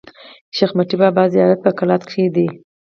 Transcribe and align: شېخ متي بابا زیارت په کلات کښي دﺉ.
شېخ 0.55 0.71
متي 0.77 0.95
بابا 1.01 1.23
زیارت 1.33 1.59
په 1.63 1.71
کلات 1.79 2.01
کښي 2.07 2.23
دﺉ. 2.35 2.47